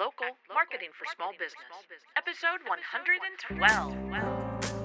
[0.00, 1.68] Local Marketing for Small Business,
[2.16, 3.92] episode 112.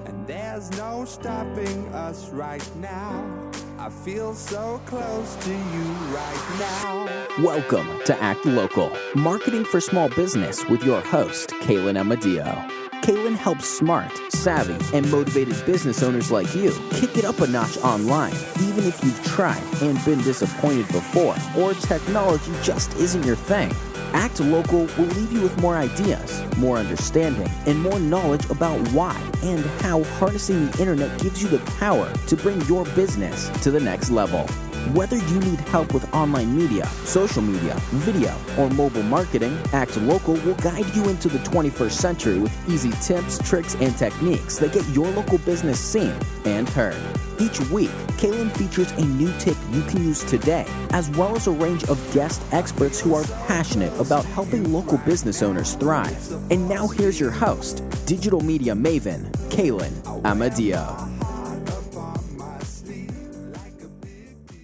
[0.06, 3.50] And there's no stopping us right now.
[3.78, 7.08] I feel so close to you right now.
[7.42, 12.54] Welcome to Act Local, marketing for small business with your host, Kalynn Amadio.
[13.00, 17.78] Kalynn helps smart, savvy, and motivated business owners like you kick it up a notch
[17.78, 23.74] online, even if you've tried and been disappointed before, or technology just isn't your thing.
[24.12, 29.16] Act Local will leave you with more ideas, more understanding, and more knowledge about why
[29.42, 33.80] and how harnessing the internet gives you the power to bring your business to the
[33.80, 34.46] next level.
[34.94, 40.34] Whether you need help with online media, social media, video, or mobile marketing, Act Local
[40.34, 44.86] will guide you into the 21st century with easy tips, tricks, and techniques that get
[44.90, 46.14] your local business seen
[46.44, 46.96] and heard.
[47.40, 51.52] Each week, Kalynn features a new tip you can use today, as well as a
[51.52, 56.32] range of guest experts who are passionate about helping local business owners thrive.
[56.52, 61.15] And now here's your host, digital media maven, Kalynn Amadio.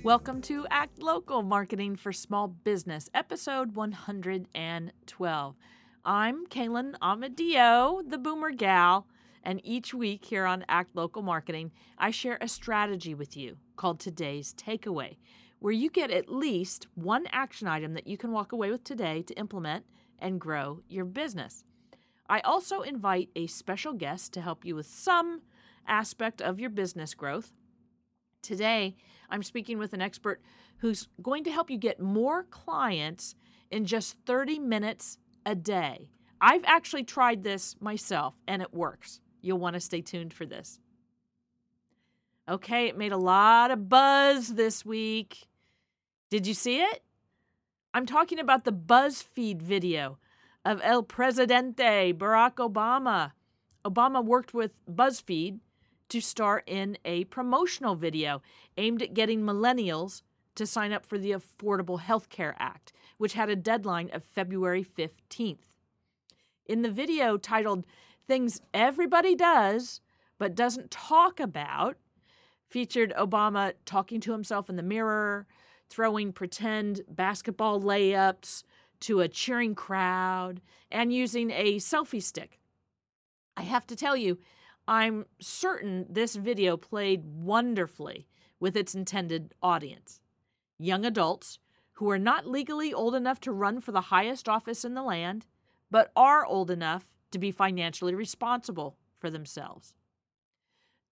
[0.04, 5.54] Welcome to Act Local Marketing for Small Business, episode 112.
[6.04, 9.06] I'm Kalynn Amadio, the Boomer Gal,
[9.44, 14.00] and each week here on Act Local Marketing, I share a strategy with you called
[14.00, 15.18] Today's Takeaway,
[15.60, 19.22] where you get at least one action item that you can walk away with today
[19.22, 19.84] to implement
[20.18, 21.62] and grow your business.
[22.28, 25.42] I also invite a special guest to help you with some
[25.86, 27.52] aspect of your business growth.
[28.42, 28.96] Today,
[29.32, 30.42] I'm speaking with an expert
[30.76, 33.34] who's going to help you get more clients
[33.70, 35.16] in just 30 minutes
[35.46, 36.10] a day.
[36.38, 39.20] I've actually tried this myself and it works.
[39.40, 40.78] You'll want to stay tuned for this.
[42.46, 45.48] Okay, it made a lot of buzz this week.
[46.28, 47.02] Did you see it?
[47.94, 50.18] I'm talking about the BuzzFeed video
[50.64, 53.32] of El Presidente Barack Obama.
[53.82, 55.60] Obama worked with BuzzFeed
[56.08, 58.42] to star in a promotional video
[58.76, 60.22] aimed at getting millennials
[60.54, 64.84] to sign up for the Affordable Health Care Act, which had a deadline of February
[64.84, 65.72] 15th.
[66.66, 67.86] In the video titled
[68.26, 70.00] Things Everybody Does
[70.38, 71.96] But Doesn't Talk About,
[72.68, 75.46] featured Obama talking to himself in the mirror,
[75.88, 78.62] throwing pretend basketball layups
[79.00, 80.60] to a cheering crowd,
[80.90, 82.58] and using a selfie stick.
[83.56, 84.38] I have to tell you,
[84.92, 88.26] I'm certain this video played wonderfully
[88.60, 90.20] with its intended audience
[90.78, 91.58] young adults
[91.92, 95.46] who are not legally old enough to run for the highest office in the land,
[95.90, 99.94] but are old enough to be financially responsible for themselves.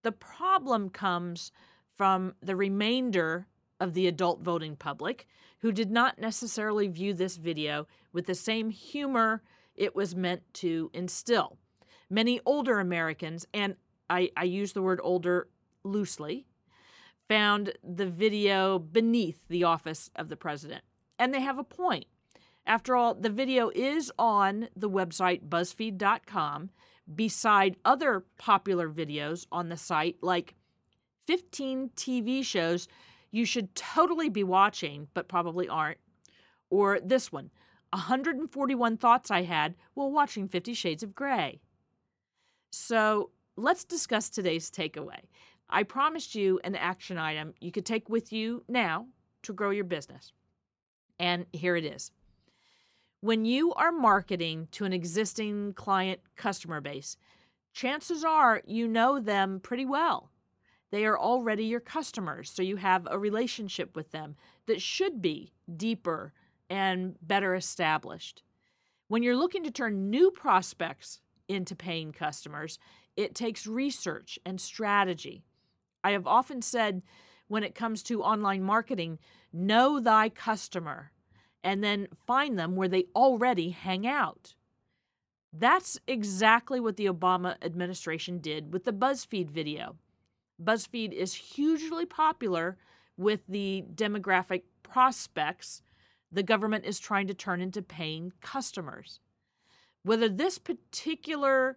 [0.02, 1.50] The problem comes
[1.96, 3.46] from the remainder
[3.80, 5.26] of the adult voting public
[5.60, 9.42] who did not necessarily view this video with the same humor
[9.74, 11.56] it was meant to instill.
[12.10, 13.76] Many older Americans, and
[14.08, 15.48] I, I use the word older
[15.84, 16.46] loosely,
[17.28, 20.82] found the video beneath the office of the president.
[21.18, 22.06] And they have a point.
[22.66, 26.70] After all, the video is on the website BuzzFeed.com
[27.14, 30.54] beside other popular videos on the site, like
[31.26, 32.88] 15 TV shows
[33.30, 35.98] you should totally be watching, but probably aren't,
[36.68, 37.50] or this one
[37.92, 41.60] 141 Thoughts I Had While Watching Fifty Shades of Grey.
[42.70, 45.20] So let's discuss today's takeaway.
[45.68, 49.06] I promised you an action item you could take with you now
[49.42, 50.32] to grow your business.
[51.18, 52.10] And here it is.
[53.20, 57.16] When you are marketing to an existing client customer base,
[57.72, 60.30] chances are you know them pretty well.
[60.90, 64.36] They are already your customers, so you have a relationship with them
[64.66, 66.32] that should be deeper
[66.68, 68.42] and better established.
[69.08, 71.20] When you're looking to turn new prospects
[71.50, 72.78] into paying customers,
[73.16, 75.42] it takes research and strategy.
[76.02, 77.02] I have often said
[77.48, 79.18] when it comes to online marketing,
[79.52, 81.10] know thy customer
[81.62, 84.54] and then find them where they already hang out.
[85.52, 89.96] That's exactly what the Obama administration did with the BuzzFeed video.
[90.62, 92.78] BuzzFeed is hugely popular
[93.16, 95.82] with the demographic prospects
[96.32, 99.18] the government is trying to turn into paying customers.
[100.02, 101.76] Whether this particular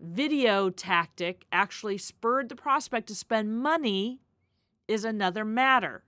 [0.00, 4.20] video tactic actually spurred the prospect to spend money
[4.86, 6.04] is another matter.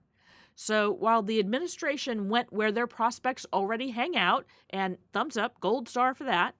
[0.55, 5.87] So while the administration went where their prospects already hang out, and thumbs up, gold
[5.87, 6.55] star for that,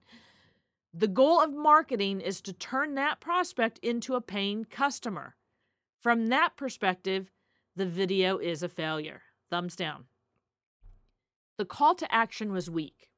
[0.94, 5.36] the goal of marketing is to turn that prospect into a paying customer.
[6.00, 7.30] From that perspective,
[7.74, 9.22] the video is a failure.
[9.50, 10.04] Thumbs down.
[11.56, 13.10] The call to action was weak.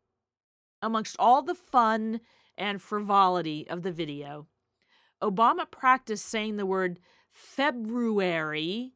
[0.82, 2.20] Amongst all the fun
[2.56, 4.46] and frivolity of the video,
[5.22, 7.00] Obama practiced saying the word
[7.30, 8.94] February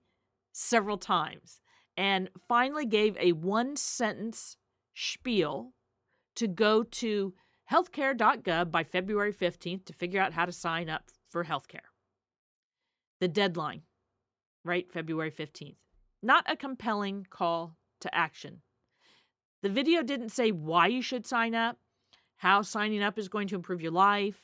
[0.53, 1.61] several times
[1.97, 4.57] and finally gave a one sentence
[4.95, 5.73] spiel
[6.35, 7.35] to go to
[7.71, 11.91] healthcare.gov by February 15th to figure out how to sign up for healthcare.
[13.21, 13.83] The deadline,
[14.65, 14.91] right?
[14.91, 15.77] February 15th.
[16.23, 18.63] Not a compelling call to action.
[19.65, 21.79] The video didn't say why you should sign up,
[22.37, 24.43] how signing up is going to improve your life,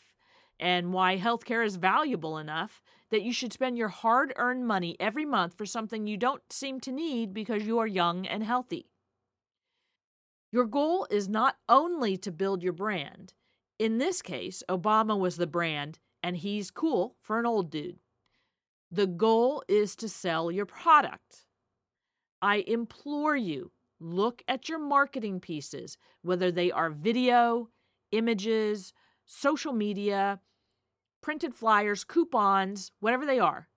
[0.58, 2.80] and why healthcare is valuable enough
[3.10, 6.80] that you should spend your hard earned money every month for something you don't seem
[6.80, 8.86] to need because you are young and healthy.
[10.52, 13.34] Your goal is not only to build your brand.
[13.78, 17.98] In this case, Obama was the brand, and he's cool for an old dude.
[18.90, 21.44] The goal is to sell your product.
[22.40, 27.68] I implore you, look at your marketing pieces, whether they are video,
[28.10, 28.92] images,
[29.26, 30.40] social media,
[31.20, 33.68] printed flyers, coupons, whatever they are.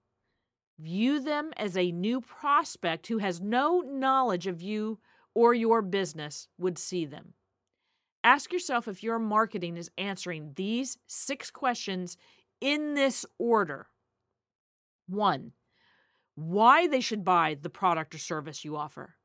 [0.79, 4.99] View them as a new prospect who has no knowledge of you
[5.35, 7.33] or your business would see them.
[8.23, 12.17] Ask yourself if your marketing is answering these six questions
[12.61, 13.87] in this order.
[15.07, 15.51] One,
[16.35, 19.15] why they should buy the product or service you offer.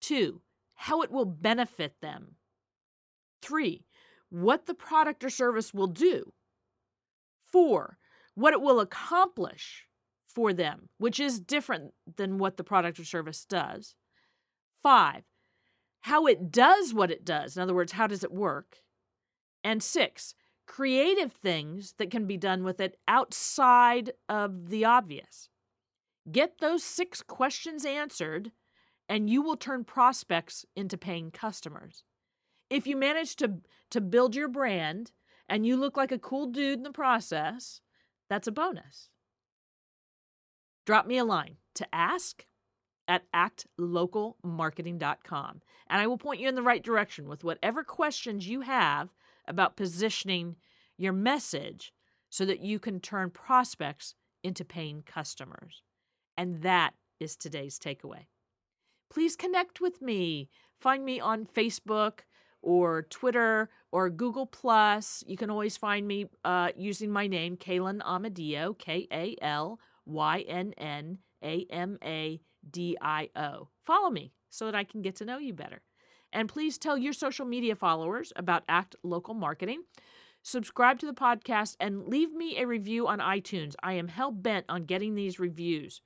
[0.00, 0.42] Two,
[0.74, 2.36] how it will benefit them.
[3.42, 3.84] Three,
[4.28, 6.32] what the product or service will do.
[7.44, 7.98] Four,
[8.34, 9.86] what it will accomplish
[10.26, 13.94] for them, which is different than what the product or service does.
[14.82, 15.24] Five,
[16.02, 17.56] how it does what it does.
[17.56, 18.76] In other words, how does it work?
[19.62, 20.34] And six,
[20.66, 25.48] creative things that can be done with it outside of the obvious.
[26.30, 28.52] Get those six questions answered,
[29.10, 32.04] and you will turn prospects into paying customers.
[32.70, 33.54] If you manage to,
[33.90, 35.10] to build your brand
[35.48, 37.80] and you look like a cool dude in the process,
[38.30, 39.08] that's a bonus.
[40.86, 42.46] Drop me a line to ask
[43.08, 48.60] at actlocalmarketing.com and I will point you in the right direction with whatever questions you
[48.60, 49.12] have
[49.48, 50.54] about positioning
[50.96, 51.92] your message
[52.28, 54.14] so that you can turn prospects
[54.44, 55.82] into paying customers.
[56.36, 58.26] And that is today's takeaway.
[59.10, 60.48] Please connect with me.
[60.80, 62.20] Find me on Facebook
[62.62, 65.24] or Twitter or Google Plus.
[65.26, 70.44] You can always find me uh, using my name, Kalynn Amadio, K A L Y
[70.48, 72.40] N N A M A
[72.70, 73.68] D I O.
[73.84, 75.82] Follow me so that I can get to know you better.
[76.32, 79.82] And please tell your social media followers about Act Local Marketing.
[80.42, 83.74] Subscribe to the podcast and leave me a review on iTunes.
[83.82, 86.00] I am hell bent on getting these reviews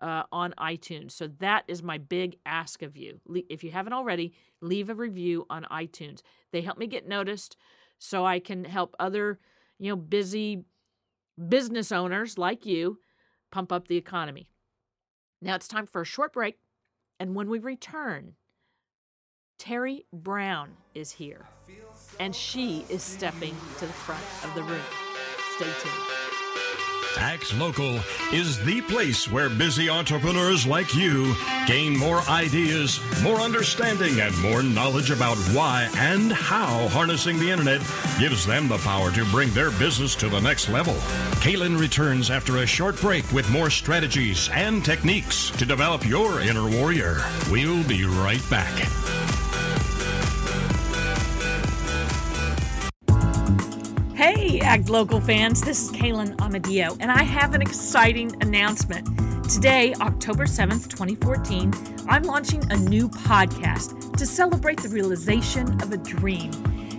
[0.00, 1.12] uh, on iTunes.
[1.12, 3.20] So that is my big ask of you.
[3.26, 6.22] Le- if you haven't already, leave a review on iTunes.
[6.52, 7.56] They help me get noticed
[7.98, 9.38] so I can help other,
[9.78, 10.64] you know, busy
[11.48, 12.98] business owners like you
[13.50, 14.50] pump up the economy.
[15.42, 16.58] Now it's time for a short break.
[17.18, 18.34] And when we return,
[19.58, 21.46] Terry Brown is here,
[22.18, 24.80] and she is stepping to the front of the room.
[25.56, 26.19] Stay tuned.
[27.18, 28.00] Act Local
[28.32, 31.34] is the place where busy entrepreneurs like you
[31.66, 37.80] gain more ideas, more understanding, and more knowledge about why and how harnessing the internet
[38.18, 40.94] gives them the power to bring their business to the next level.
[41.42, 46.68] Kalynn returns after a short break with more strategies and techniques to develop your inner
[46.68, 47.18] warrior.
[47.50, 49.19] We'll be right back.
[54.70, 59.04] Act Local fans, this is Kalynn Amadio, and I have an exciting announcement.
[59.50, 61.74] Today, October 7th, 2014,
[62.08, 66.52] I'm launching a new podcast to celebrate the realization of a dream.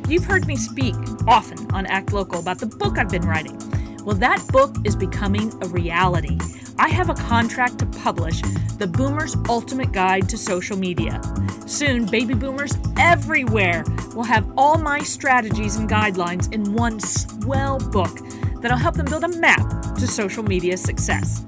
[0.09, 3.57] You've heard me speak often on Act Local about the book I've been writing.
[4.03, 6.39] Well, that book is becoming a reality.
[6.81, 8.41] I have a contract to publish
[8.79, 11.21] The Boomer's Ultimate Guide to Social Media.
[11.67, 13.83] Soon, baby boomers everywhere
[14.15, 18.17] will have all my strategies and guidelines in one swell book
[18.61, 21.45] that'll help them build a map to social media success.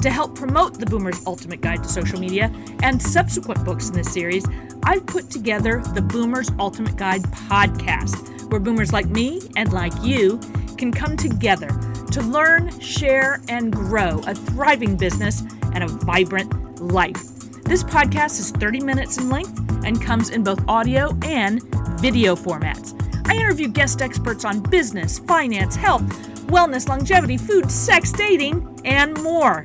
[0.00, 2.50] To help promote the Boomer's Ultimate Guide to Social Media
[2.82, 4.46] and subsequent books in this series,
[4.84, 10.40] I've put together the Boomer's Ultimate Guide podcast, where boomers like me and like you
[10.78, 11.68] can come together
[12.12, 17.22] to learn, share, and grow a thriving business and a vibrant life.
[17.64, 21.62] This podcast is 30 minutes in length and comes in both audio and
[22.00, 22.96] video formats.
[23.28, 26.02] I interview guest experts on business, finance, health,
[26.48, 29.64] wellness, longevity, food, sex, dating, and more.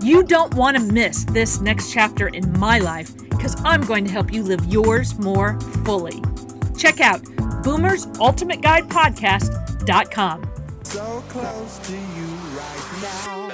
[0.00, 4.10] You don't want to miss this next chapter in my life because I'm going to
[4.10, 6.22] help you live yours more fully.
[6.78, 7.22] Check out
[7.62, 10.47] boomersultimateguidepodcast.com.
[10.88, 12.26] So close to you
[12.56, 13.50] right now.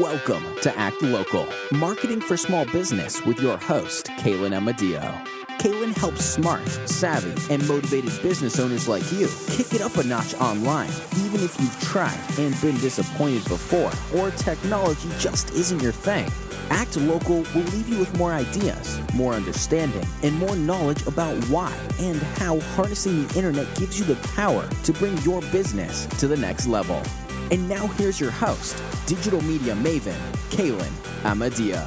[0.00, 5.37] Welcome to Act Local, marketing for small business with your host, Kalynn Amadio.
[5.58, 10.34] Kalynn helps smart, savvy, and motivated business owners like you kick it up a notch
[10.34, 10.90] online,
[11.24, 16.30] even if you've tried and been disappointed before, or technology just isn't your thing.
[16.70, 21.74] Act Local will leave you with more ideas, more understanding, and more knowledge about why
[21.98, 26.36] and how harnessing the internet gives you the power to bring your business to the
[26.36, 27.02] next level.
[27.50, 30.18] And now here's your host, digital media maven,
[30.50, 31.82] Kalynn Amadio.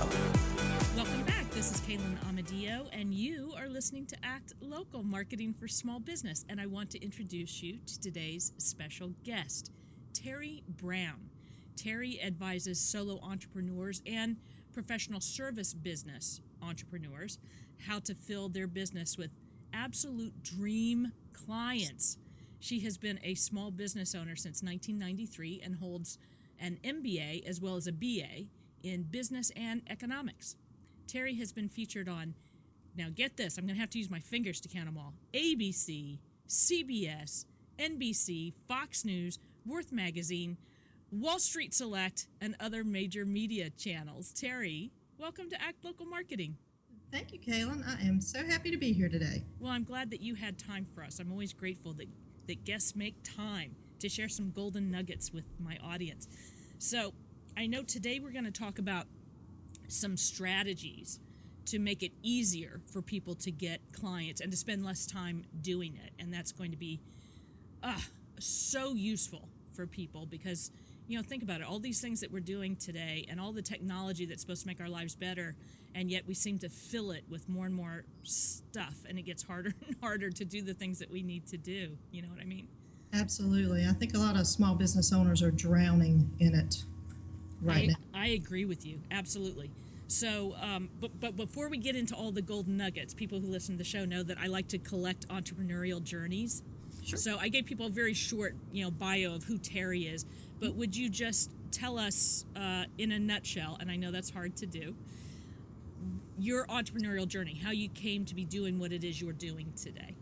[0.97, 1.49] Welcome back.
[1.51, 6.43] This is Kalynn Amadio, and you listening to Act Local Marketing for Small Business.
[6.49, 9.71] And I want to introduce you to today's special guest,
[10.13, 11.29] Terry Brown.
[11.77, 14.35] Terry advises solo entrepreneurs and
[14.73, 17.39] professional service business entrepreneurs
[17.87, 19.31] how to fill their business with
[19.73, 22.17] absolute dream clients.
[22.59, 26.17] She has been a small business owner since 1993 and holds
[26.59, 28.47] an MBA as well as a BA
[28.83, 30.57] in business and economics.
[31.07, 32.35] Terry has been featured on,
[32.95, 35.13] now get this, I'm going to have to use my fingers to count them all
[35.33, 37.45] ABC, CBS,
[37.79, 40.57] NBC, Fox News, Worth Magazine,
[41.11, 44.31] Wall Street Select, and other major media channels.
[44.33, 46.57] Terry, welcome to Act Local Marketing.
[47.11, 47.83] Thank you, Kalynn.
[47.87, 49.43] I am so happy to be here today.
[49.59, 51.19] Well, I'm glad that you had time for us.
[51.19, 52.07] I'm always grateful that,
[52.47, 56.27] that guests make time to share some golden nuggets with my audience.
[56.77, 57.13] So,
[57.57, 59.07] I know today we're going to talk about
[59.89, 61.19] some strategies
[61.65, 65.99] to make it easier for people to get clients and to spend less time doing
[66.03, 66.11] it.
[66.19, 66.99] And that's going to be
[67.83, 67.99] uh,
[68.39, 70.71] so useful for people because,
[71.07, 73.61] you know, think about it all these things that we're doing today and all the
[73.61, 75.55] technology that's supposed to make our lives better.
[75.93, 79.43] And yet we seem to fill it with more and more stuff, and it gets
[79.43, 81.97] harder and harder to do the things that we need to do.
[82.11, 82.67] You know what I mean?
[83.13, 83.85] Absolutely.
[83.85, 86.83] I think a lot of small business owners are drowning in it
[87.61, 87.95] right I, now.
[88.13, 89.69] I agree with you absolutely.
[90.11, 93.75] So, um, but but before we get into all the golden nuggets, people who listen
[93.75, 96.63] to the show know that I like to collect entrepreneurial journeys.
[97.01, 97.17] Sure.
[97.17, 100.25] So I gave people a very short, you know, bio of who Terry is.
[100.59, 103.77] But would you just tell us uh, in a nutshell?
[103.79, 104.95] And I know that's hard to do.
[106.37, 110.17] Your entrepreneurial journey, how you came to be doing what it is you're doing today.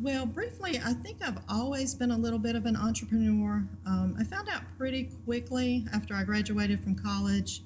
[0.00, 3.66] Well, briefly, I think I've always been a little bit of an entrepreneur.
[3.84, 7.62] Um, I found out pretty quickly after I graduated from college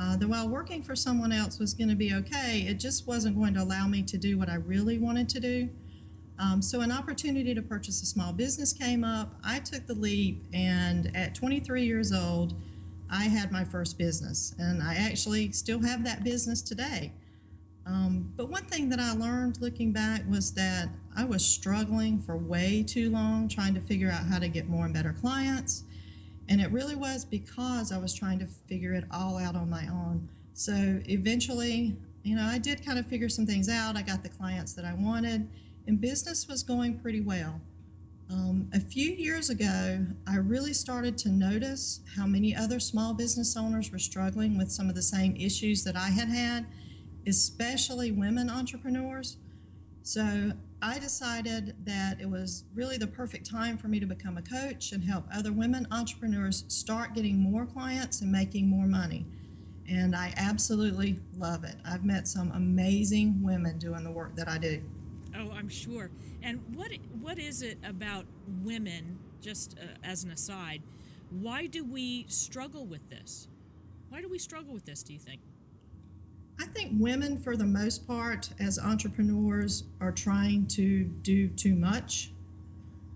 [0.00, 3.36] uh, that while working for someone else was going to be okay, it just wasn't
[3.36, 5.68] going to allow me to do what I really wanted to do.
[6.38, 9.34] Um, so, an opportunity to purchase a small business came up.
[9.44, 12.54] I took the leap, and at 23 years old,
[13.10, 17.12] I had my first business, and I actually still have that business today.
[17.84, 22.38] Um, but one thing that I learned looking back was that I was struggling for
[22.38, 25.84] way too long trying to figure out how to get more and better clients.
[26.50, 29.86] And it really was because I was trying to figure it all out on my
[29.86, 30.28] own.
[30.52, 33.96] So eventually, you know, I did kind of figure some things out.
[33.96, 35.48] I got the clients that I wanted,
[35.86, 37.60] and business was going pretty well.
[38.28, 43.56] Um, a few years ago, I really started to notice how many other small business
[43.56, 46.66] owners were struggling with some of the same issues that I had had,
[47.26, 49.36] especially women entrepreneurs.
[50.02, 54.42] So I decided that it was really the perfect time for me to become a
[54.42, 59.26] coach and help other women entrepreneurs start getting more clients and making more money.
[59.88, 61.76] And I absolutely love it.
[61.84, 64.82] I've met some amazing women doing the work that I do.
[65.36, 66.10] Oh, I'm sure.
[66.42, 68.24] And what what is it about
[68.62, 69.18] women?
[69.40, 70.82] Just uh, as an aside,
[71.30, 73.48] why do we struggle with this?
[74.08, 75.02] Why do we struggle with this?
[75.02, 75.40] Do you think?
[76.60, 82.32] I think women, for the most part, as entrepreneurs, are trying to do too much.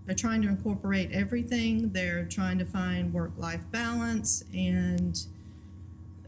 [0.05, 1.91] They're trying to incorporate everything.
[1.91, 5.19] They're trying to find work life balance and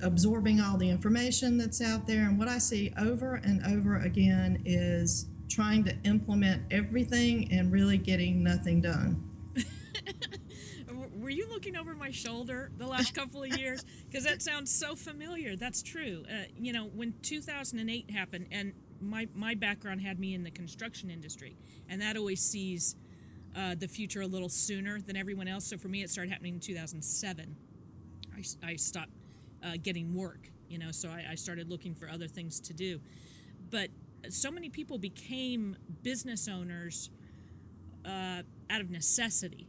[0.01, 2.21] absorbing all the information that's out there.
[2.21, 7.97] And what I see over and over again is trying to implement everything and really
[7.97, 9.23] getting nothing done.
[11.27, 13.83] Were you looking over my shoulder the last couple of years?
[14.09, 15.57] Because that sounds so familiar.
[15.57, 16.23] That's true.
[16.31, 21.09] Uh, you know, when 2008 happened, and my my background had me in the construction
[21.09, 21.57] industry,
[21.89, 22.95] and that always sees
[23.57, 25.65] uh, the future a little sooner than everyone else.
[25.65, 27.57] So for me, it started happening in 2007.
[28.33, 29.11] I, I stopped
[29.61, 33.01] uh, getting work, you know, so I, I started looking for other things to do.
[33.69, 33.89] But
[34.29, 37.09] so many people became business owners
[38.05, 39.67] uh, out of necessity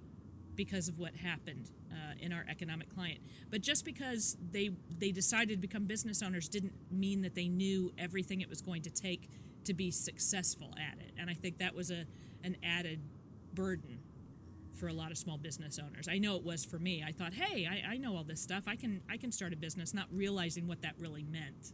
[0.59, 3.21] because of what happened uh, in our economic climate.
[3.49, 7.93] But just because they they decided to become business owners didn't mean that they knew
[7.97, 9.31] everything it was going to take
[9.65, 11.13] to be successful at it.
[11.17, 12.05] And I think that was a
[12.43, 13.01] an added
[13.55, 14.01] burden
[14.75, 16.09] for a lot of small business owners.
[16.09, 17.05] I know it was for me.
[17.07, 18.65] I thought, hey, I, I know all this stuff.
[18.67, 21.73] I can I can start a business, not realizing what that really meant.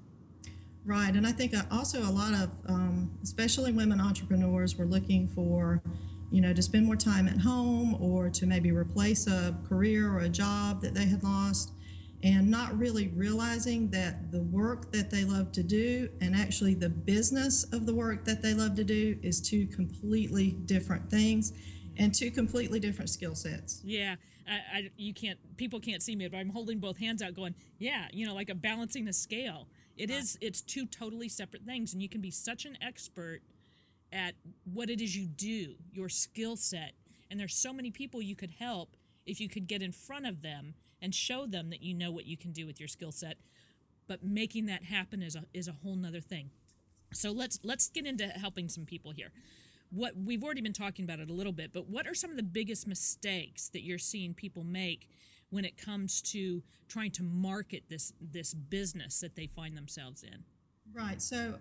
[0.86, 5.26] Right, and I think uh, also a lot of, um, especially women entrepreneurs, were looking
[5.26, 5.82] for,
[6.30, 10.20] you know, to spend more time at home or to maybe replace a career or
[10.20, 11.72] a job that they had lost,
[12.22, 16.88] and not really realizing that the work that they love to do and actually the
[16.88, 21.52] business of the work that they love to do is two completely different things
[21.98, 23.82] and two completely different skill sets.
[23.84, 24.16] Yeah,
[24.48, 25.38] I, I, you can't.
[25.56, 28.48] People can't see me, but I'm holding both hands out, going, yeah, you know, like
[28.48, 29.68] a balancing a scale.
[29.96, 30.18] It right.
[30.18, 30.38] is.
[30.40, 33.42] It's two totally separate things, and you can be such an expert
[34.14, 34.34] at
[34.72, 36.92] what it is you do, your skill set,
[37.30, 40.42] and there's so many people you could help if you could get in front of
[40.42, 43.36] them and show them that you know what you can do with your skill set.
[44.06, 46.50] But making that happen is a is a whole nother thing.
[47.12, 49.32] So let's let's get into helping some people here.
[49.90, 52.36] What we've already been talking about it a little bit, but what are some of
[52.36, 55.08] the biggest mistakes that you're seeing people make
[55.50, 60.44] when it comes to trying to market this this business that they find themselves in.
[60.92, 61.22] Right.
[61.22, 61.58] So,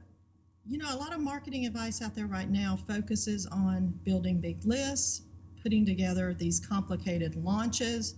[0.65, 4.63] you know, a lot of marketing advice out there right now focuses on building big
[4.65, 5.23] lists,
[5.61, 8.15] putting together these complicated launches,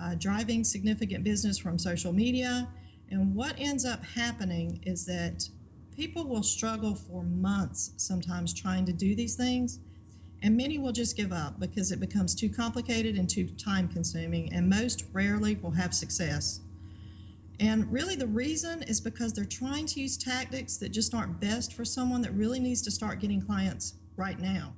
[0.00, 2.68] uh, driving significant business from social media.
[3.10, 5.48] And what ends up happening is that
[5.96, 9.80] people will struggle for months sometimes trying to do these things
[10.42, 14.52] and many will just give up because it becomes too complicated and too time consuming,
[14.52, 16.60] and most rarely will have success.
[17.60, 21.74] And really, the reason is because they're trying to use tactics that just aren't best
[21.74, 24.72] for someone that really needs to start getting clients right now.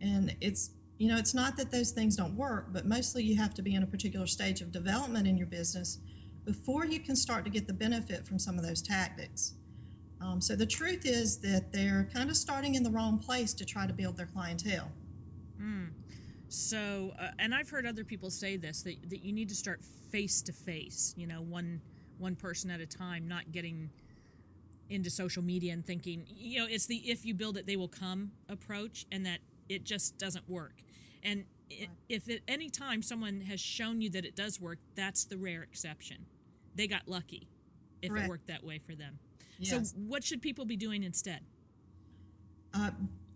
[0.00, 3.54] And it's, you know, it's not that those things don't work, but mostly you have
[3.54, 5.98] to be in a particular stage of development in your business
[6.44, 9.54] before you can start to get the benefit from some of those tactics.
[10.20, 13.64] Um, so the truth is that they're kind of starting in the wrong place to
[13.64, 14.92] try to build their clientele.
[15.60, 15.88] Mm.
[16.48, 19.80] So, uh, and I've heard other people say this that, that you need to start
[20.12, 21.12] face to face.
[21.16, 21.80] You know, one
[22.18, 23.90] one person at a time, not getting
[24.88, 27.88] into social media and thinking, you know, it's the if you build it, they will
[27.88, 30.74] come approach, and that it just doesn't work.
[31.22, 35.24] And it, if at any time someone has shown you that it does work, that's
[35.24, 36.26] the rare exception.
[36.74, 37.48] They got lucky
[38.02, 38.26] if Correct.
[38.26, 39.18] it worked that way for them.
[39.58, 39.90] Yes.
[39.90, 41.40] So, what should people be doing instead?
[42.74, 42.90] Uh,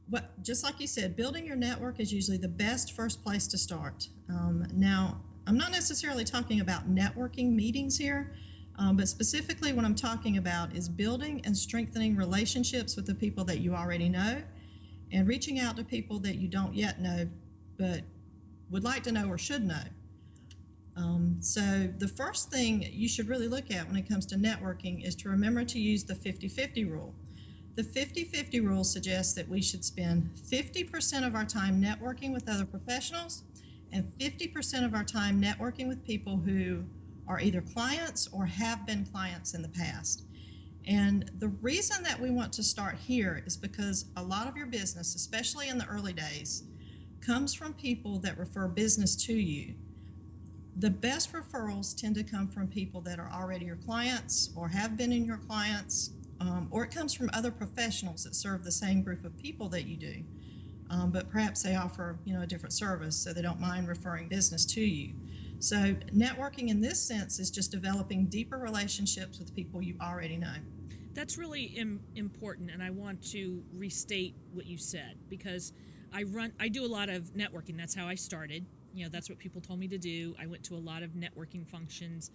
[0.09, 3.59] what, just like you said, building your network is usually the best first place to
[3.59, 4.09] start.
[4.29, 8.33] Um, now, I'm not necessarily talking about networking meetings here,
[8.81, 13.45] um, but specifically what I'm talking about is building and strengthening relationships with the people
[13.45, 14.43] that you already know
[15.13, 17.29] and reaching out to people that you don't yet know
[17.77, 18.01] but
[18.71, 19.83] would like to know or should know.
[20.97, 25.07] Um, so, the first thing you should really look at when it comes to networking
[25.07, 27.15] is to remember to use the 50 50 rule.
[27.77, 32.49] The 50 50 rule suggests that we should spend 50% of our time networking with
[32.49, 33.43] other professionals
[33.93, 36.85] and 50% of our time networking with people who
[37.31, 40.25] are either clients or have been clients in the past.
[40.87, 44.67] And the reason that we want to start here is because a lot of your
[44.67, 46.65] business, especially in the early days,
[47.21, 49.75] comes from people that refer business to you
[50.77, 54.97] the best referrals tend to come from people that are already your clients or have
[54.97, 59.03] been in your clients, um, or it comes from other professionals that serve the same
[59.03, 60.23] group of people that you do.
[60.89, 64.29] Um, but perhaps they offer you know a different service, so they don't mind referring
[64.29, 65.15] business to you.
[65.61, 70.55] So networking in this sense is just developing deeper relationships with people you already know.
[71.13, 75.73] That's really Im- important, and I want to restate what you said because
[76.13, 77.77] I run, I do a lot of networking.
[77.77, 80.35] That's how I started you know, that's what people told me to do.
[80.41, 82.31] I went to a lot of networking functions,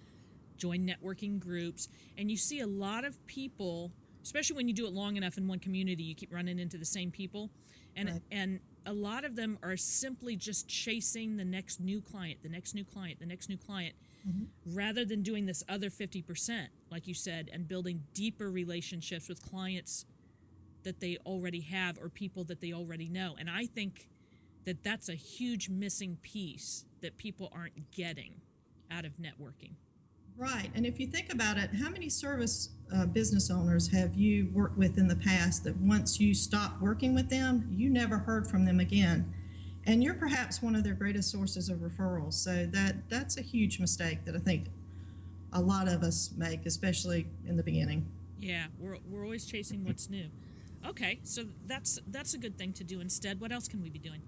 [0.57, 3.91] joined networking groups, and you see a lot of people,
[4.23, 6.85] especially when you do it long enough in one community, you keep running into the
[6.85, 7.49] same people.
[7.95, 8.21] And right.
[8.31, 12.75] and a lot of them are simply just chasing the next new client, the next
[12.75, 13.95] new client, the next new client,
[14.27, 14.43] mm-hmm.
[14.75, 20.05] rather than doing this other 50%, like you said, and building deeper relationships with clients
[20.83, 23.35] that they already have or people that they already know.
[23.39, 24.07] And I think
[24.65, 28.35] that that's a huge missing piece that people aren't getting
[28.91, 29.73] out of networking.
[30.37, 30.69] Right.
[30.75, 34.77] And if you think about it, how many service uh, business owners have you worked
[34.77, 38.65] with in the past that once you stopped working with them, you never heard from
[38.65, 39.33] them again?
[39.85, 42.33] And you're perhaps one of their greatest sources of referrals.
[42.33, 44.67] So that that's a huge mistake that I think
[45.53, 48.05] a lot of us make, especially in the beginning.
[48.39, 50.27] Yeah, we're, we're always chasing what's new.
[50.85, 53.39] Okay, so that's that's a good thing to do instead.
[53.39, 54.21] What else can we be doing?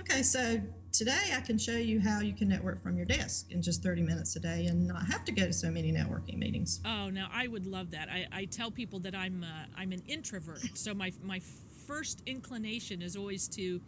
[0.00, 0.60] Okay, so
[0.92, 4.02] today I can show you how you can network from your desk in just 30
[4.02, 6.80] minutes a day and not have to go to so many networking meetings.
[6.84, 8.08] Oh, now I would love that.
[8.10, 11.40] I, I tell people that I'm uh, I'm an introvert, so my my
[11.86, 13.80] first inclination is always to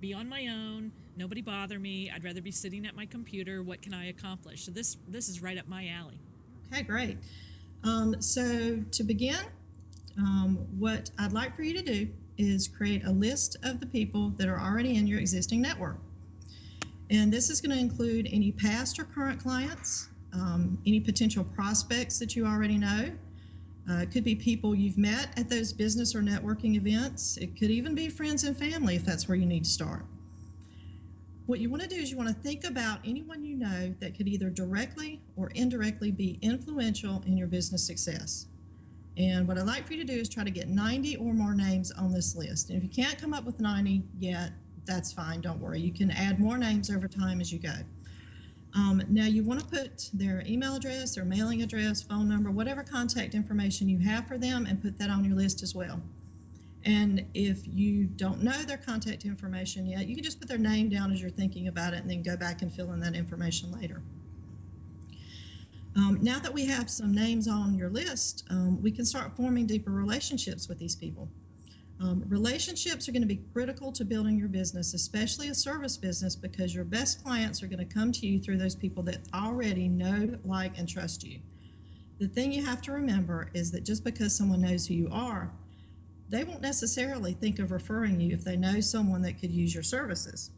[0.00, 2.10] be on my own, nobody bother me.
[2.14, 3.62] I'd rather be sitting at my computer.
[3.62, 4.64] What can I accomplish?
[4.64, 6.20] So this this is right up my alley.
[6.72, 7.18] Okay, great.
[7.84, 9.38] Um, so to begin,
[10.18, 14.30] um, what I'd like for you to do is create a list of the people
[14.36, 15.98] that are already in your existing network.
[17.10, 22.18] And this is going to include any past or current clients, um, any potential prospects
[22.18, 23.12] that you already know.
[23.88, 27.36] Uh, it could be people you've met at those business or networking events.
[27.36, 30.04] It could even be friends and family if that's where you need to start.
[31.46, 34.16] What you want to do is you want to think about anyone you know that
[34.16, 38.46] could either directly or indirectly be influential in your business success.
[39.16, 41.54] And what I'd like for you to do is try to get 90 or more
[41.54, 42.68] names on this list.
[42.68, 44.50] And if you can't come up with 90 yet,
[44.86, 45.80] that's fine, don't worry.
[45.80, 47.74] You can add more names over time as you go.
[48.74, 52.82] Um, now, you want to put their email address, their mailing address, phone number, whatever
[52.82, 56.00] contact information you have for them, and put that on your list as well.
[56.84, 60.88] And if you don't know their contact information yet, you can just put their name
[60.88, 63.72] down as you're thinking about it and then go back and fill in that information
[63.72, 64.02] later.
[65.96, 69.66] Um, now that we have some names on your list, um, we can start forming
[69.66, 71.28] deeper relationships with these people.
[71.98, 76.36] Um, relationships are going to be critical to building your business, especially a service business,
[76.36, 79.88] because your best clients are going to come to you through those people that already
[79.88, 81.40] know, like, and trust you.
[82.18, 85.52] The thing you have to remember is that just because someone knows who you are,
[86.28, 89.82] they won't necessarily think of referring you if they know someone that could use your
[89.82, 90.50] services.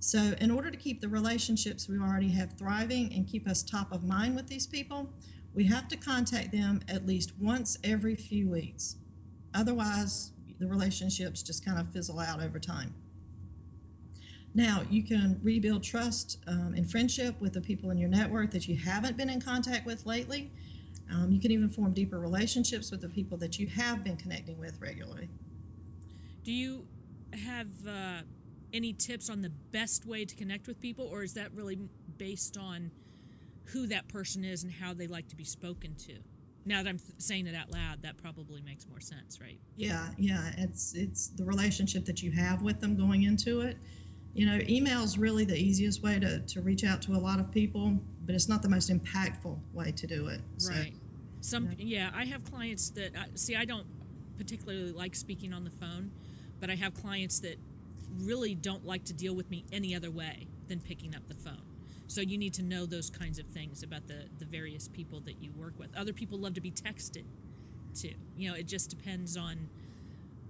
[0.00, 3.90] So, in order to keep the relationships we already have thriving and keep us top
[3.92, 5.10] of mind with these people,
[5.54, 8.96] we have to contact them at least once every few weeks.
[9.54, 12.94] Otherwise, the relationships just kind of fizzle out over time.
[14.54, 18.66] Now, you can rebuild trust um, and friendship with the people in your network that
[18.66, 20.50] you haven't been in contact with lately.
[21.12, 24.58] Um, you can even form deeper relationships with the people that you have been connecting
[24.58, 25.28] with regularly.
[26.42, 26.86] Do you
[27.44, 28.22] have uh,
[28.72, 31.78] any tips on the best way to connect with people, or is that really
[32.16, 32.90] based on
[33.66, 36.14] who that person is and how they like to be spoken to?
[36.64, 39.58] Now that I'm th- saying it out loud, that probably makes more sense, right?
[39.76, 40.52] Yeah, yeah.
[40.58, 43.76] It's it's the relationship that you have with them going into it.
[44.34, 47.40] You know, email is really the easiest way to, to reach out to a lot
[47.40, 50.40] of people, but it's not the most impactful way to do it.
[50.58, 50.92] So, right.
[51.40, 52.10] Some yeah.
[52.10, 53.56] yeah, I have clients that uh, see.
[53.56, 53.86] I don't
[54.36, 56.10] particularly like speaking on the phone,
[56.60, 57.56] but I have clients that
[58.20, 61.67] really don't like to deal with me any other way than picking up the phone.
[62.08, 65.42] So you need to know those kinds of things about the, the various people that
[65.42, 65.94] you work with.
[65.96, 67.24] Other people love to be texted
[67.94, 68.14] too.
[68.36, 69.68] You know, it just depends on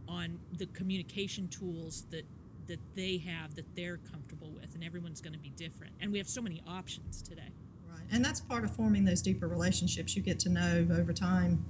[0.06, 2.24] on the communication tools that
[2.68, 5.92] that they have that they're comfortable with and everyone's going to be different.
[6.00, 7.50] And we have so many options today.
[7.90, 8.04] Right.
[8.12, 10.14] And that's part of forming those deeper relationships.
[10.14, 11.64] You get to know over time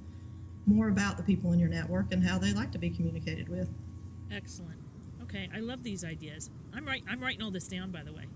[0.66, 3.70] more about the people in your network and how they like to be communicated with.
[4.30, 4.78] Excellent.
[5.22, 6.50] Okay, I love these ideas.
[6.74, 8.26] I'm right I'm writing all this down by the way.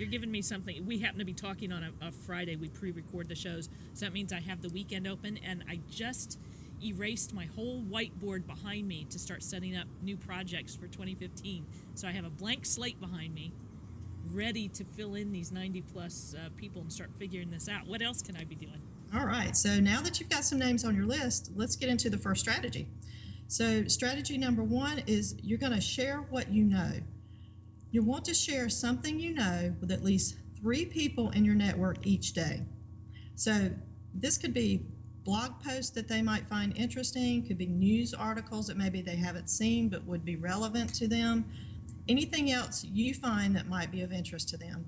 [0.00, 0.86] You're giving me something.
[0.86, 2.56] We happen to be talking on a, a Friday.
[2.56, 6.38] We pre-record the shows, so that means I have the weekend open, and I just
[6.82, 11.66] erased my whole whiteboard behind me to start setting up new projects for 2015.
[11.96, 13.52] So I have a blank slate behind me,
[14.32, 17.86] ready to fill in these 90 plus uh, people and start figuring this out.
[17.86, 18.80] What else can I be doing?
[19.14, 19.54] All right.
[19.54, 22.40] So now that you've got some names on your list, let's get into the first
[22.40, 22.88] strategy.
[23.48, 26.92] So, strategy number one is you're going to share what you know.
[27.90, 32.06] You'll want to share something you know with at least three people in your network
[32.06, 32.62] each day.
[33.34, 33.70] So
[34.14, 34.82] this could be
[35.24, 39.48] blog posts that they might find interesting, could be news articles that maybe they haven't
[39.48, 41.44] seen but would be relevant to them,
[42.08, 44.84] anything else you find that might be of interest to them.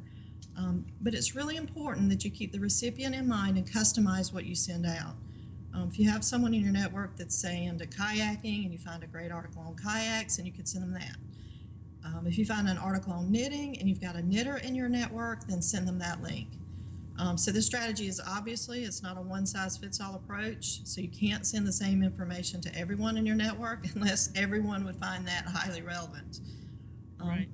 [0.57, 4.45] Um, but it's really important that you keep the recipient in mind and customize what
[4.45, 5.15] you send out.
[5.75, 9.03] Um, if you have someone in your network that's saying into kayaking and you find
[9.03, 11.17] a great article on kayaks, and you could send them that.
[12.05, 14.89] Um, if you find an article on knitting and you've got a knitter in your
[14.89, 16.49] network, then send them that link.
[17.19, 20.81] Um, so this strategy is obviously it's not a one size fits all approach.
[20.85, 24.97] So you can't send the same information to everyone in your network unless everyone would
[24.97, 26.41] find that highly relevant.
[27.21, 27.49] Um, right.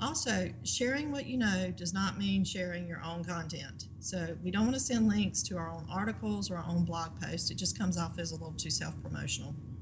[0.00, 3.88] Also, sharing what you know does not mean sharing your own content.
[3.98, 7.18] So we don't want to send links to our own articles or our own blog
[7.20, 7.50] posts.
[7.50, 9.50] It just comes off as a little too self promotional.
[9.50, 9.75] Okay.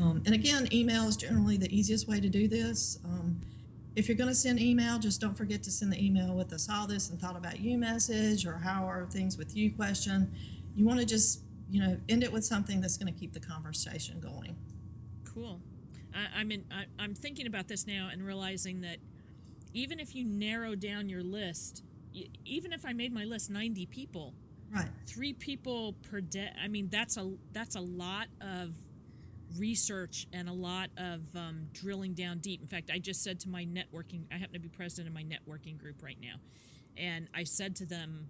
[0.00, 2.98] Um, and again, email is generally the easiest way to do this.
[3.04, 3.40] Um,
[3.96, 6.58] if you're going to send email, just don't forget to send the email with a
[6.58, 10.30] saw this and thought about you message or how are things with you question.
[10.76, 13.40] You want to just, you know, end it with something that's going to keep the
[13.40, 14.54] conversation going.
[15.24, 15.60] Cool.
[16.14, 16.64] I, I'm in.
[16.70, 18.98] I, I'm thinking about this now and realizing that
[19.74, 21.82] even if you narrow down your list,
[22.44, 24.34] even if I made my list 90 people,
[24.70, 24.88] Right.
[25.06, 26.50] three people per day.
[26.62, 28.74] I mean, that's a that's a lot of
[29.56, 32.60] research and a lot of um, drilling down deep.
[32.60, 34.22] In fact, I just said to my networking.
[34.32, 36.34] I happen to be president of my networking group right now,
[36.96, 38.28] and I said to them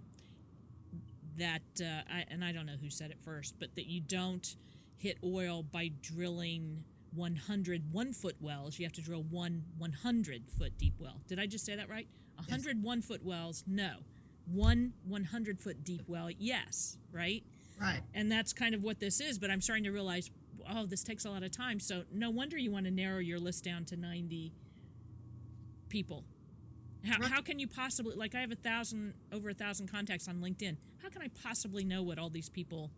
[1.37, 4.55] that, uh, I, and I don't know who said it first, but that you don't
[4.97, 6.83] hit oil by drilling
[7.15, 8.77] 100 one foot wells.
[8.77, 11.21] You have to drill one 100 foot deep well.
[11.27, 12.07] Did I just say that right?
[12.35, 13.95] 100 one foot wells, no.
[14.45, 17.43] One 100 foot deep well, yes, right?
[17.79, 18.01] Right.
[18.13, 20.29] And that's kind of what this is, but I'm starting to realize,
[20.73, 21.79] oh, this takes a lot of time.
[21.79, 24.53] So no wonder you want to narrow your list down to 90
[25.89, 26.23] people.
[27.05, 30.41] How, how can you possibly, like, I have a thousand, over a thousand contacts on
[30.41, 30.75] LinkedIn.
[31.01, 32.91] How can I possibly know what all these people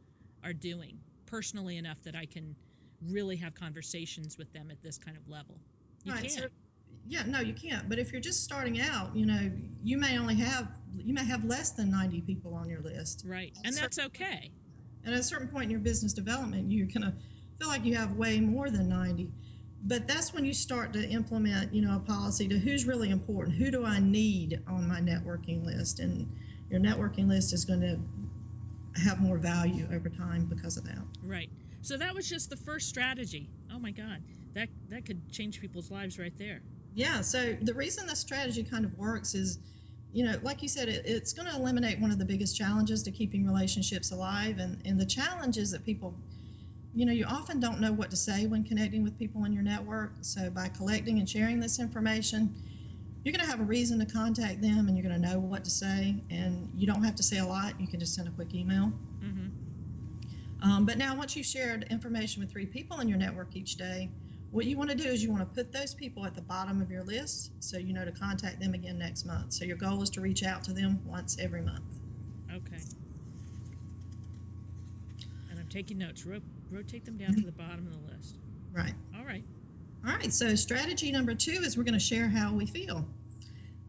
[0.44, 2.56] are doing personally enough that I can
[3.10, 5.60] really have conversations with them at this kind of level?
[6.04, 6.22] You right.
[6.22, 6.32] can't.
[6.32, 6.46] So,
[7.08, 7.88] yeah, no, you can't.
[7.90, 9.52] But if you're just starting out, you know,
[9.84, 13.24] you may only have you may have less than 90 people on your list.
[13.26, 13.54] right.
[13.64, 14.52] And that's okay.
[15.04, 17.16] And at a certain point in your business development, you're gonna
[17.62, 19.30] feel like you have way more than 90.
[19.84, 23.56] But that's when you start to implement, you know, a policy to who's really important.
[23.56, 26.00] Who do I need on my networking list?
[26.00, 26.28] And
[26.69, 28.00] your networking list is going to
[29.02, 31.00] have more value over time because of that.
[31.24, 31.50] Right.
[31.82, 33.50] So that was just the first strategy.
[33.71, 34.21] Oh my God.
[34.54, 36.62] That, that could change people's lives right there.
[36.93, 37.21] Yeah.
[37.21, 39.60] So the reason this strategy kind of works is,
[40.13, 43.02] you know, like you said, it, it's going to eliminate one of the biggest challenges
[43.04, 44.58] to keeping relationships alive.
[44.60, 46.15] And, and the challenges that people,
[46.93, 49.63] you know, you often don't know what to say when connecting with people in your
[49.63, 50.12] network.
[50.21, 52.54] So by collecting and sharing this information,
[53.23, 55.63] you're going to have a reason to contact them and you're going to know what
[55.63, 56.15] to say.
[56.30, 57.80] And you don't have to say a lot.
[57.80, 58.91] You can just send a quick email.
[60.63, 64.10] Um, but now, once you've shared information with three people in your network each day,
[64.51, 66.82] what you want to do is you want to put those people at the bottom
[66.82, 69.54] of your list so you know to contact them again next month.
[69.54, 71.99] So your goal is to reach out to them once every month.
[72.51, 72.82] Okay.
[75.49, 76.25] And I'm taking notes.
[76.25, 76.41] Ro-
[76.72, 78.38] rotate them down to the bottom of the list.
[78.72, 78.94] Right.
[79.18, 79.44] All right.
[80.08, 80.34] All right.
[80.34, 83.06] So strategy number two is we're going to share how we feel.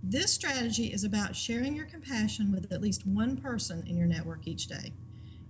[0.02, 4.48] This strategy is about sharing your compassion with at least one person in your network
[4.48, 4.92] each day.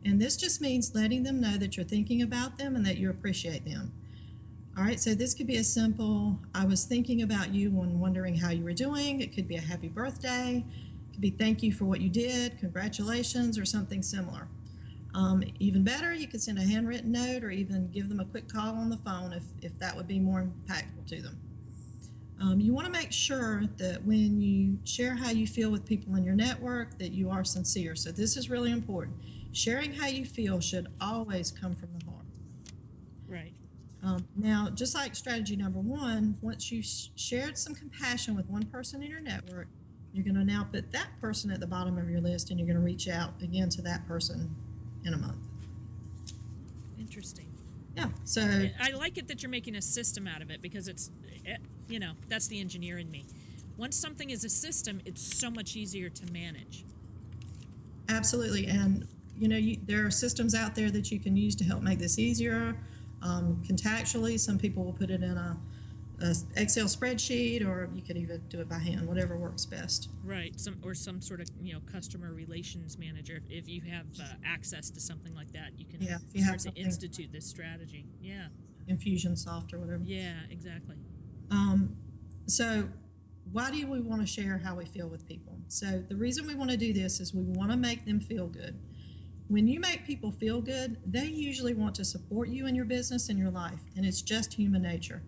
[0.04, 3.08] And this just means letting them know that you're thinking about them and that you
[3.08, 3.92] appreciate them.
[4.76, 8.36] All right, so this could be a simple I was thinking about you when wondering
[8.36, 9.20] how you were doing.
[9.20, 10.64] It could be a happy birthday.
[10.66, 14.48] It could be thank you for what you did, congratulations, or something similar.
[15.14, 18.48] Um, even better, you could send a handwritten note or even give them a quick
[18.48, 21.38] call on the phone if, if that would be more impactful to them.
[22.40, 26.16] Um, you want to make sure that when you share how you feel with people
[26.16, 27.94] in your network, that you are sincere.
[27.94, 29.16] So this is really important.
[29.52, 32.24] Sharing how you feel should always come from the heart.
[33.28, 33.52] Right.
[34.02, 38.64] Um, now, just like strategy number one, once you sh- shared some compassion with one
[38.64, 39.68] person in your network,
[40.12, 42.66] you're going to now put that person at the bottom of your list and you're
[42.66, 44.54] going to reach out again to that person
[45.04, 45.36] in a month.
[46.98, 47.46] Interesting.
[47.96, 48.40] Yeah, so
[48.80, 51.10] I like it that you're making a system out of it because it's,
[51.88, 53.26] you know, that's the engineer in me.
[53.76, 56.84] Once something is a system, it's so much easier to manage.
[58.08, 58.66] absolutely.
[58.66, 59.06] And,
[59.38, 61.98] you know, you, there are systems out there that you can use to help make
[61.98, 62.76] this easier.
[63.22, 65.56] Um, contactually, some people will put it in a,
[66.22, 70.08] a Excel spreadsheet or you could even do it by hand, whatever works best.
[70.24, 70.58] Right.
[70.58, 73.40] Some or some sort of you know customer relations manager.
[73.48, 76.64] If, you have uh, access to something like that, you can Yeah, if you start
[76.64, 78.06] have to institute this strategy.
[78.20, 78.46] Yeah.
[78.88, 80.02] Infusionsoft or whatever.
[80.04, 80.34] Yeah.
[80.50, 80.96] Exactly.
[81.50, 81.96] Um,
[82.46, 82.88] so,
[83.50, 85.58] why do we want to share how we feel with people?
[85.68, 88.46] So, the reason we want to do this is we want to make them feel
[88.46, 88.78] good.
[89.48, 93.28] When you make people feel good, they usually want to support you in your business
[93.28, 95.22] and your life, and it's just human nature.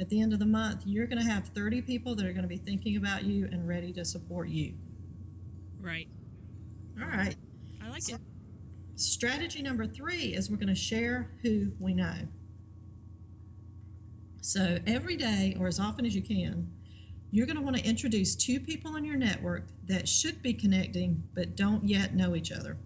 [0.00, 2.42] At the end of the month, you're going to have 30 people that are going
[2.42, 4.74] to be thinking about you and ready to support you.
[5.80, 6.08] Right.
[7.00, 7.36] All right.
[7.82, 8.20] I like it.
[8.94, 12.14] Strategy number three is we're going to share who we know.
[14.40, 16.70] So every day, or as often as you can,
[17.30, 21.22] you're going to want to introduce two people in your network that should be connecting
[21.34, 22.76] but don't yet know each other.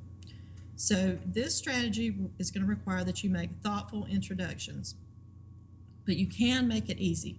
[0.77, 4.97] So this strategy is going to require that you make thoughtful introductions,
[6.05, 7.39] but you can make it easy.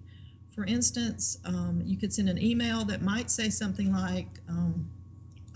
[0.54, 4.90] For instance, um, you could send an email that might say something like, um,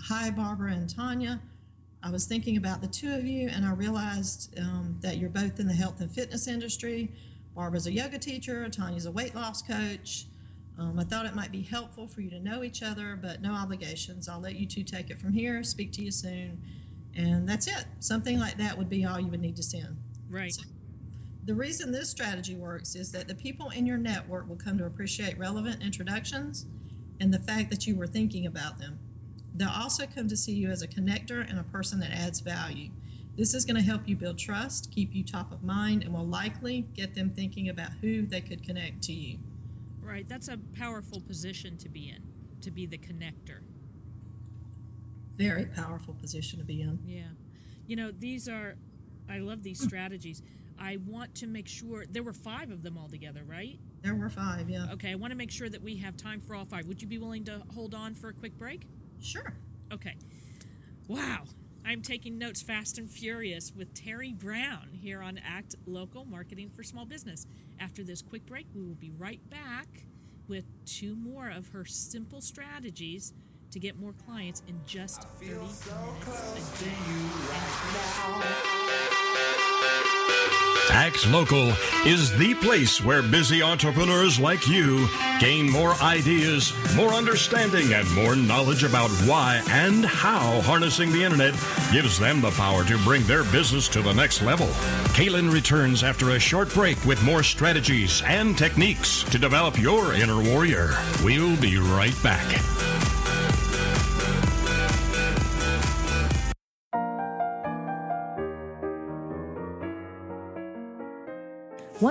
[0.02, 1.41] Hi, Barbara and Tanya.
[2.02, 5.60] I was thinking about the two of you, and I realized um, that you're both
[5.60, 7.12] in the health and fitness industry.
[7.56, 10.26] Barbara's a yoga teacher, Tanya's a weight loss coach.
[10.80, 13.52] Um, I thought it might be helpful for you to know each other, but no
[13.52, 14.30] obligations.
[14.30, 15.63] I'll let you two take it from here.
[15.63, 16.62] Speak to you soon.
[17.15, 17.86] And that's it.
[18.00, 19.98] Something like that would be all you would need to send.
[20.30, 20.56] Right.
[21.47, 24.86] The reason this strategy works is that the people in your network will come to
[24.86, 26.65] appreciate relevant introductions
[27.21, 28.99] and the fact that you were thinking about them.
[29.55, 32.89] They'll also come to see you as a connector and a person that adds value.
[33.38, 36.27] This is going to help you build trust, keep you top of mind, and will
[36.27, 39.39] likely get them thinking about who they could connect to you.
[40.01, 40.27] Right.
[40.27, 42.23] That's a powerful position to be in,
[42.60, 43.60] to be the connector.
[45.38, 46.99] Very powerful position to be in.
[47.05, 47.21] Yeah.
[47.88, 48.75] You know, these are,
[49.29, 50.41] I love these strategies.
[50.80, 53.80] I want to make sure, there were five of them altogether, right?
[54.02, 54.88] There were five, yeah.
[54.94, 55.12] Okay.
[55.12, 56.86] I want to make sure that we have time for all five.
[56.86, 58.88] Would you be willing to hold on for a quick break?
[59.22, 59.54] Sure.
[59.92, 60.16] Okay.
[61.08, 61.44] Wow.
[61.86, 66.84] I'm taking notes fast and furious with Terri Brown here on Act Local Marketing for
[66.84, 67.48] Small Business.
[67.80, 69.88] After this quick break, we will be right back
[70.48, 73.34] with two more of her simple strategies
[73.72, 76.92] to get more clients in just 30 minutes a day.
[80.97, 81.71] Act Local
[82.07, 85.07] is the place where busy entrepreneurs like you
[85.39, 91.53] gain more ideas, more understanding, and more knowledge about why and how harnessing the internet
[91.91, 94.65] gives them the power to bring their business to the next level.
[95.13, 100.41] Kalynn returns after a short break with more strategies and techniques to develop your inner
[100.41, 100.95] warrior.
[101.23, 102.87] We'll be right back.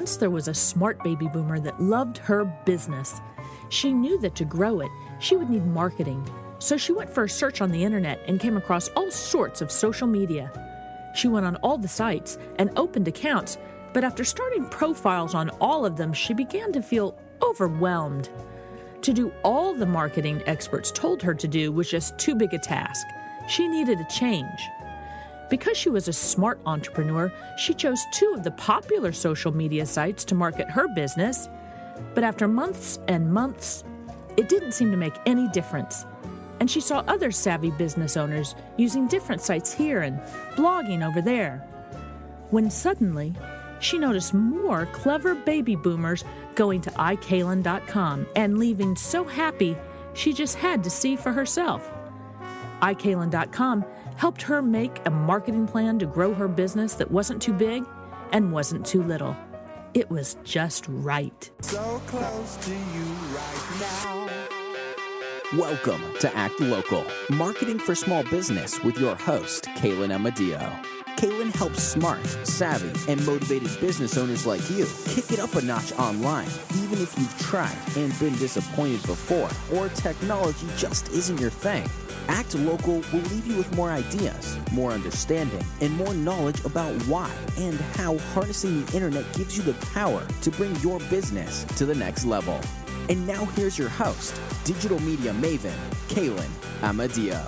[0.06, 3.20] Once there was a smart baby boomer that loved her business.
[3.70, 4.88] She knew that to grow it,
[5.18, 6.24] she would need marketing.
[6.60, 9.72] So she went for a search on the internet and came across all sorts of
[9.72, 10.52] social media.
[11.16, 13.58] She went on all the sites and opened accounts,
[13.92, 18.28] but after starting profiles on all of them, she began to feel overwhelmed.
[19.02, 22.60] To do all the marketing experts told her to do was just too big a
[22.60, 23.04] task.
[23.48, 24.60] She needed a change.
[25.48, 30.24] Because she was a smart entrepreneur, she chose two of the popular social media sites
[30.26, 31.48] to market her business.
[32.14, 33.84] But after months and months,
[34.36, 36.04] it didn't seem to make any difference.
[36.58, 40.18] And she saw other savvy business owners using different sites here and
[40.56, 41.58] blogging over there.
[42.50, 43.34] When suddenly,
[43.78, 49.76] she noticed more clever baby boomers going to iKalynn.com and leaving so happy
[50.14, 51.90] she just had to see for herself.
[52.80, 53.84] iKalynn.com
[54.16, 57.84] helped her make a marketing plan to grow her business that wasn't too big
[58.32, 59.36] and wasn't too little.
[59.94, 61.50] It was just right.
[61.60, 64.28] So close to you right now.
[65.56, 71.05] Welcome to Act Local, marketing for small business with your host, Kalynn Amadio.
[71.16, 75.92] Kalynn helps smart, savvy, and motivated business owners like you kick it up a notch
[75.92, 76.48] online,
[76.82, 81.88] even if you've tried and been disappointed before, or technology just isn't your thing.
[82.28, 87.32] Act Local will leave you with more ideas, more understanding, and more knowledge about why
[87.56, 91.94] and how harnessing the internet gives you the power to bring your business to the
[91.94, 92.60] next level.
[93.08, 95.76] And now here's your host, digital media maven,
[96.08, 96.50] Kalynn
[96.80, 97.40] Amadio.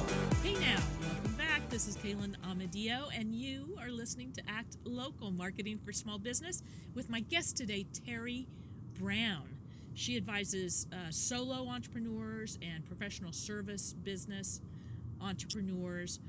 [0.43, 1.69] Hey now, welcome back.
[1.69, 2.35] This is Kalynn
[2.79, 6.62] Amadio, and you are listening to Act Local Marketing for Small Business
[6.95, 8.47] with my guest today, Terri
[8.99, 9.49] Brown.
[9.95, 14.61] She advises uh, solo entrepreneurs and professional service business
[15.21, 16.21] entrepreneurs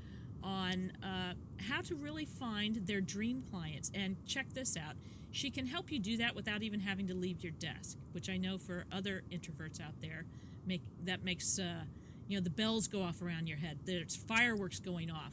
[0.42, 1.34] on uh,
[1.68, 3.92] how to really find their dream clients.
[3.94, 4.96] And check this out
[5.32, 8.36] she can help you do that without even having to leave your desk, which I
[8.36, 10.24] know for other introverts out there,
[10.66, 11.84] make that makes uh,
[12.26, 13.78] you know the bells go off around your head.
[13.84, 15.32] There's fireworks going off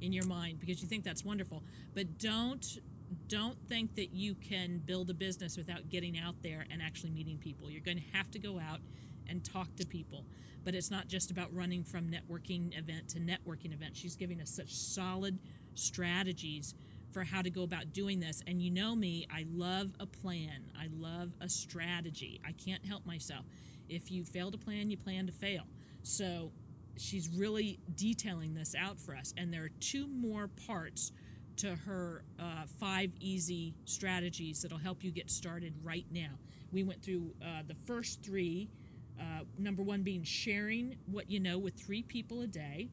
[0.00, 1.62] in your mind because you think that's wonderful.
[1.94, 2.78] But don't
[3.26, 7.38] don't think that you can build a business without getting out there and actually meeting
[7.38, 7.70] people.
[7.70, 8.80] You're going to have to go out
[9.28, 10.24] and talk to people.
[10.64, 13.96] But it's not just about running from networking event to networking event.
[13.96, 15.38] She's giving us such solid
[15.74, 16.74] strategies
[17.12, 18.42] for how to go about doing this.
[18.46, 22.40] And you know me, I love a plan, I love a strategy.
[22.46, 23.44] I can't help myself.
[23.88, 25.62] If you fail to plan, you plan to fail.
[26.02, 26.52] So
[27.00, 29.32] she's really detailing this out for us.
[29.36, 31.12] And there are two more parts
[31.56, 36.38] to her uh, five easy strategies that'll help you get started right now.
[36.72, 38.68] We went through uh, the first three.
[39.20, 42.88] Uh, number one being sharing what you know with three people a day.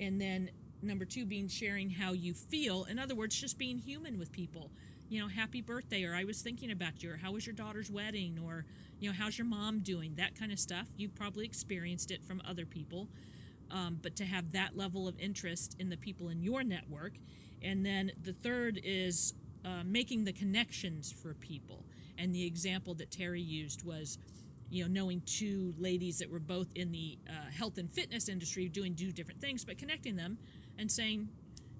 [0.00, 2.84] And then number two being sharing how you feel.
[2.84, 4.70] In other words, just being human with people.
[5.08, 7.90] You know, happy birthday, or I was thinking about you, or how was your daughter's
[7.90, 8.64] wedding, or,
[9.00, 10.14] you know, how's your mom doing?
[10.16, 10.86] That kind of stuff.
[10.96, 13.08] You've probably experienced it from other people.
[13.70, 17.14] Um, but to have that level of interest in the people in your network.
[17.62, 19.34] And then the third is
[19.64, 21.84] uh, making the connections for people.
[22.18, 24.18] And the example that Terri used was,
[24.70, 28.68] you know, knowing two ladies that were both in the uh, health and fitness industry
[28.68, 30.38] doing do different things, but connecting them
[30.78, 31.28] and saying,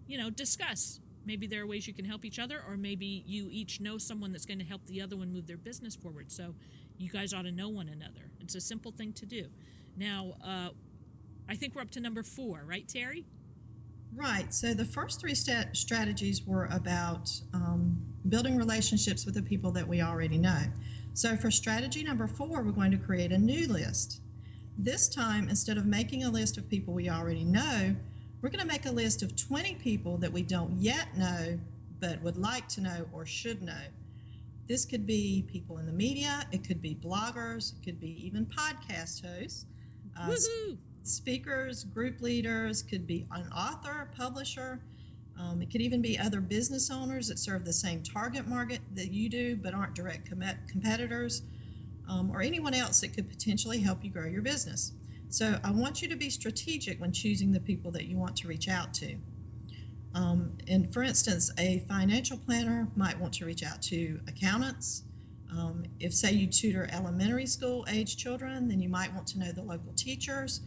[0.07, 3.49] you know, discuss maybe there are ways you can help each other, or maybe you
[3.51, 6.31] each know someone that's going to help the other one move their business forward.
[6.31, 6.55] So
[6.99, 8.31] you guys ought to know one another.
[8.41, 9.47] It's a simple thing to do.
[9.97, 10.69] Now, uh,
[11.49, 13.25] I think we're up to number four, right, Terri?
[14.15, 14.55] Right.
[14.55, 19.87] So the first three stat- strategies were about um, building relationships with the people that
[19.87, 20.63] we already know.
[21.15, 24.21] So for strategy number four, we're going to create a new list.
[24.79, 27.95] This time, instead of making a list of people we already know,
[28.41, 31.59] we're going to make a list of 20 people that we don't yet know,
[32.01, 33.73] but would like to know or should know.
[34.67, 38.47] This could be people in the media, it could be bloggers, it could be even
[38.47, 39.67] podcast hosts,
[40.19, 40.27] uh,
[41.03, 44.81] speakers, group leaders, could be an author, publisher.
[45.39, 49.13] Um, it could even be other business owners that serve the same target market that
[49.13, 51.43] you do but aren't direct com- competitors,
[52.09, 54.93] um, or anyone else that could potentially help you grow your business.
[55.29, 58.49] So I want you to be strategic when choosing the people that you want to
[58.49, 59.17] reach out to.
[60.15, 65.03] Um, and for instance, a financial planner might want to reach out to accountants.
[65.51, 69.53] Um, if, say, you tutor elementary school age children, then you might want to know
[69.53, 70.61] the local teachers.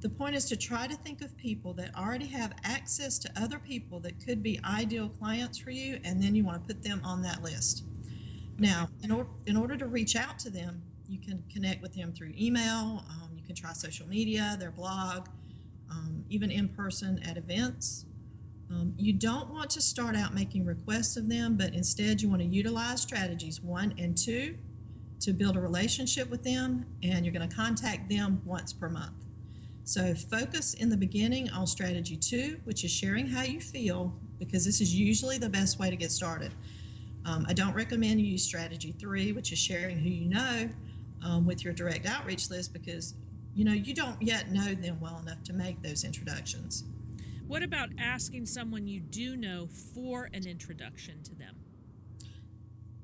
[0.00, 3.58] The point is to try to think of people that already have access to other
[3.58, 7.02] people that could be ideal clients for you, and then you want to put them
[7.04, 7.84] on that list.
[8.58, 12.12] Now, in, or- in order to reach out to them, you can connect with them
[12.12, 15.26] through email, um, you can try social media, their blog,
[15.90, 18.06] um, even in person at events.
[18.70, 22.40] Um, you don't want to start out making requests of them, but instead you want
[22.40, 24.56] to utilize strategies one and two
[25.20, 29.12] to build a relationship with them, and you're going to contact them once per month.
[29.84, 34.64] So focus in the beginning on strategy two, which is sharing how you feel, because
[34.64, 36.52] this is usually the best way to get started.
[37.26, 40.70] Um, I don't recommend you use strategy three, which is sharing who you know
[41.24, 43.14] um, with your direct outreach list, because
[43.54, 46.84] you know you don't yet know them well enough to make those introductions.
[47.50, 51.56] What about asking someone you do know for an introduction to them?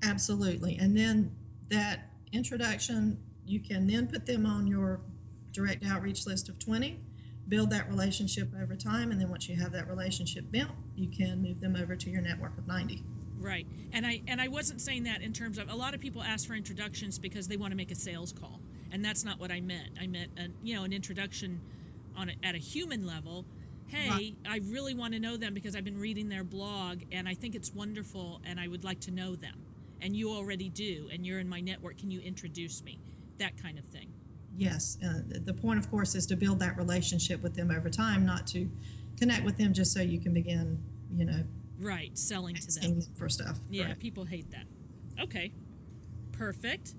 [0.04, 0.76] Absolutely.
[0.76, 1.32] And then
[1.68, 5.00] that introduction, you can then put them on your
[5.50, 6.96] direct outreach list of 20,
[7.48, 11.42] build that relationship over time, and then once you have that relationship built, you can
[11.42, 13.02] move them over to your network of 90.
[13.40, 13.66] Right.
[13.92, 16.46] And I and I wasn't saying that in terms of a lot of people ask
[16.46, 18.60] for introductions because they want to make a sales call.
[18.92, 19.98] And that's not what I meant.
[20.00, 21.60] I meant an, you know, an introduction
[22.16, 23.44] on a, at a human level.
[23.88, 24.36] Hey, Right.
[24.48, 27.54] I really want to know them because I've been reading their blog and I think
[27.54, 29.54] it's wonderful and I would like to know them.
[30.00, 31.98] And you already do and you're in my network.
[31.98, 32.98] Can you introduce me?
[33.38, 34.08] That kind of thing.
[34.56, 38.24] Yes, uh, the- point, of course, is to build that relationship with them over time,
[38.24, 38.70] not to
[39.18, 40.78] connect with them just so you can begin,
[41.14, 41.44] you know,
[41.78, 43.00] Right, selling to them.
[43.00, 43.58] them for stuff.
[43.70, 44.00] Yeah, Correct.
[44.00, 44.66] people hate that.
[45.20, 45.52] Okay.
[46.32, 46.94] Perfect.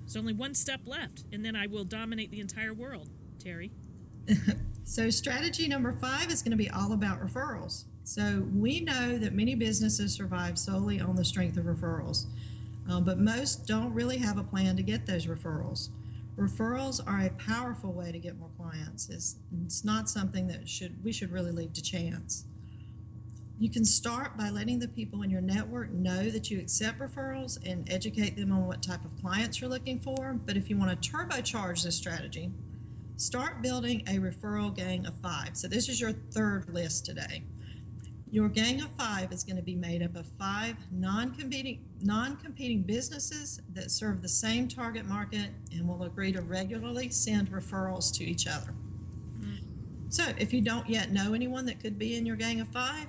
[0.00, 3.70] There's only one step left, and then I will dominate the entire world, Terri.
[4.86, 7.84] So, strategy number five is going to be all about referrals.
[8.04, 12.26] So, we know that many businesses survive solely on the strength of referrals,
[12.90, 15.88] uh, but most don't really have a plan to get those referrals.
[16.36, 19.08] Referrals are a powerful way to get more clients.
[19.08, 22.44] It's, it's not something that should we should really leave to chance.
[23.58, 27.58] You can start by letting the people in your network know that you accept referrals
[27.64, 30.34] and educate them on what type of clients you're looking for.
[30.44, 32.50] But if you want to turbocharge this strategy,
[33.16, 35.56] start building a referral gang of five.
[35.56, 37.44] So this is your third list today.
[38.30, 43.60] Your gang of five is going to be made up of five non-competing non-competing businesses
[43.72, 48.48] that serve the same target market and will agree to regularly send referrals to each
[48.48, 48.74] other.
[50.14, 53.08] So if you don't yet know anyone that could be in your gang of five,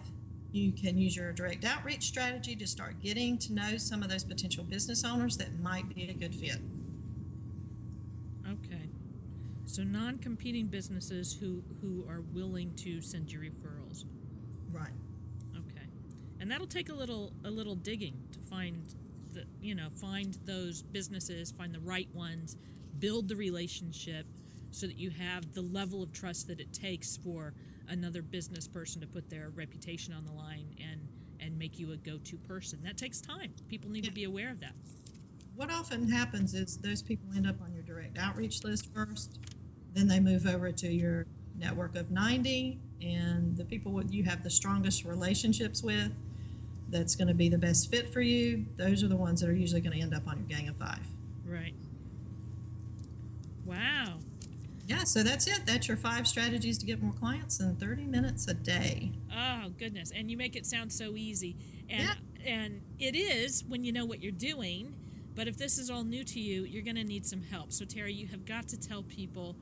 [0.52, 4.24] you can use your direct outreach strategy to start getting to know some of those
[4.24, 6.58] potential business owners that might be a good fit.
[8.50, 8.90] Okay.
[9.76, 14.06] So non-competing businesses who who are willing to send you referrals.
[14.72, 14.94] Right.
[15.54, 15.86] Okay.
[16.40, 18.86] And that'll take a little a little digging to find
[19.34, 22.56] the you know, find those businesses, find the right ones,
[23.00, 24.26] build the relationship
[24.72, 27.54] so that you have the level of trust that it takes for
[27.90, 31.02] another business person to put their reputation on the line and
[31.42, 32.80] and make you a go-to person.
[32.82, 33.52] That takes time.
[33.68, 34.72] People need to be aware of that.
[35.58, 39.40] What often happens is those people end up on your direct outreach list first,
[39.96, 41.26] then they move over to your
[41.58, 46.12] network of 90, and the people what you have the strongest relationships with,
[46.90, 49.56] that's going to be the best fit for you, those are the ones that are
[49.56, 51.00] usually going to end up on your gang of five.
[51.48, 51.74] Right.
[53.66, 54.20] Wow.
[54.88, 55.66] Yeah, so that's it.
[55.66, 59.12] That's your five strategies to get more clients in 30 minutes a day.
[59.36, 60.12] Oh goodness!
[60.16, 61.56] And you make it sound so easy,
[61.90, 62.08] and
[62.46, 64.94] and it is when you know what you're doing.
[65.34, 67.74] But if this is all new to you, you're going to need some help.
[67.74, 69.56] So Terri, you have got to tell people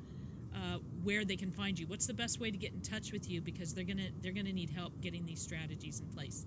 [0.56, 1.86] uh, where they can find you.
[1.88, 4.54] What's the best way to get in touch with you because they're gonna they're gonna
[4.54, 6.46] need help getting these strategies in place.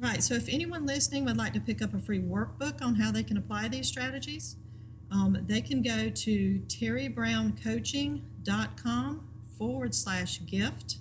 [0.00, 0.22] Right.
[0.22, 3.24] So if anyone listening would like to pick up a free workbook on how they
[3.24, 4.54] can apply these strategies,
[5.10, 9.28] um, they can go to terribrowncoaching.com
[9.58, 10.98] forward slash gift.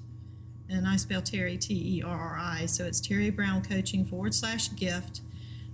[0.70, 2.66] And I spell Terri T E R R I.
[2.66, 5.22] So it's Terri Brown Coaching forward slash gift.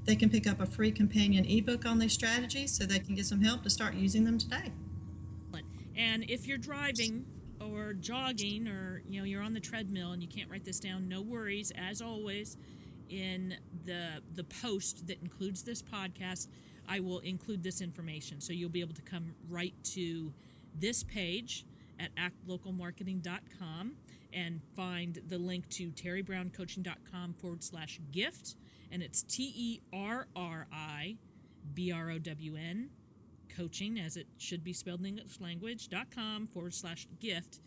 [0.06, 3.26] They can pick up a free companion ebook on these strategies so they can get
[3.26, 4.74] some help to start using them today.
[5.96, 7.26] And if you're driving
[7.62, 11.08] or jogging or you know you're on the treadmill and you can't write this down,
[11.08, 11.72] no worries.
[11.76, 12.58] As always,
[13.10, 16.48] in the the post that includes this podcast,
[16.88, 18.42] I will include this information.
[18.42, 20.34] So you'll be able to come right to
[20.80, 21.66] this page
[22.00, 23.94] at actlocalmarketing.com
[24.34, 28.56] and find the link to terribrowncoaching.com forward slash gift.
[28.92, 31.18] And it's T E R R I
[31.74, 32.90] B R O W N
[33.56, 37.60] coaching, as it should be spelled in English com forward slash gift.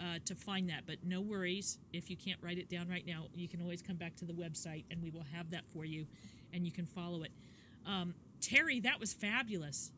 [0.00, 3.26] Uh, to find that, but no worries if you can't write it down right now.
[3.32, 6.04] You can always come back to the website and we will have that for you
[6.52, 7.30] and you can follow it.
[7.86, 9.92] Um, Terri, that was fabulous.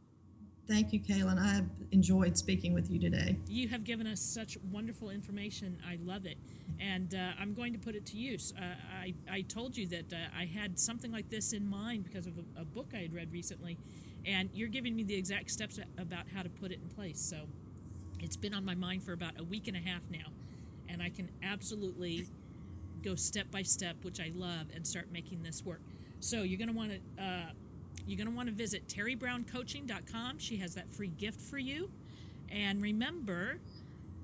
[0.66, 1.38] Thank you, Kalynn.
[1.38, 3.38] I have enjoyed speaking with you today.
[3.47, 5.78] You have given us such wonderful information.
[5.88, 6.38] I love it.
[6.80, 8.53] And uh, I'm going to put it to use.
[8.59, 8.64] Uh,
[9.01, 12.36] I, I told you that uh, I had something like this in mind because of
[12.38, 13.78] a, a, book I had read recently.
[14.27, 17.20] And you're giving me the exact steps about how to put it in place.
[17.20, 17.47] So
[18.20, 20.33] it's been on my mind for about a week and a half now.
[20.89, 22.27] And I can absolutely
[23.03, 25.81] go step by step, which I love, and start making this work.
[26.20, 27.51] So you're going to want to uh,
[28.07, 30.39] you're going to want to visit terribrowncoaching.com.
[30.39, 31.91] She has that free gift for you.
[32.51, 33.59] And remember,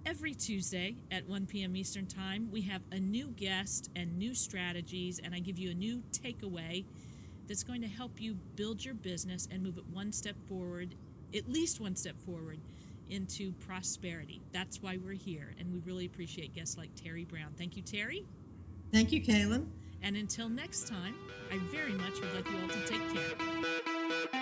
[0.07, 1.75] every Tuesday at 1 p.m.
[1.75, 5.75] Eastern Time, we have a new guest and new strategies, and I give you a
[5.75, 6.85] new takeaway
[7.53, 10.95] that's going to help you build your business and move it one step forward,
[11.37, 12.59] at least one step forward,
[13.11, 14.41] into prosperity.
[14.53, 17.53] That's why we're here, and we really appreciate guests like Terri Brown.
[17.59, 18.25] Thank you, Terri.
[18.91, 19.67] Thank you, Kalynn.
[20.03, 21.15] And until next time,
[21.53, 24.42] I very much would like you all to take care.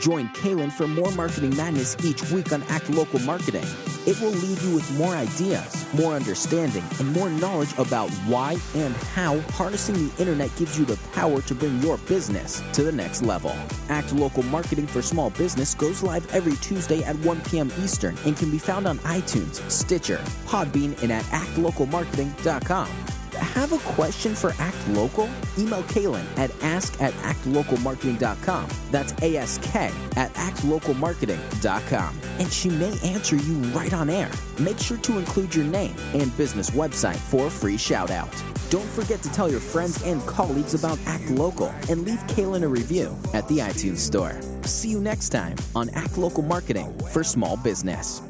[0.00, 3.64] Join Kalynn for more marketing madness each week on Act Local Marketing.
[4.06, 8.94] It will leave you with more ideas, more understanding, and more knowledge about why and
[8.96, 13.22] how harnessing the internet gives you the power to bring your business to the next
[13.22, 13.54] level.
[13.88, 17.72] Act Local Marketing for Small Business goes live every Tuesday at 1 p.m.
[17.80, 23.15] Eastern and can be found on iTunes, Stitcher, Podbean, and at actlocalmarketing.com.
[23.56, 25.30] Have a question for Act Local?
[25.56, 28.68] Email Kalynn at ask at actlocalmarketing.com.
[28.90, 32.20] That's ASK at actlocalmarketing.com.
[32.38, 34.30] And she may answer you right on air.
[34.60, 38.28] Make sure to include your name and business website for a free shout out.
[38.68, 42.68] Don't forget to tell your friends and colleagues about Act Local and leave Kalynn a
[42.68, 44.38] review at the iTunes Store.
[44.64, 48.20] See you next time on Act Local Marketing for Small Business.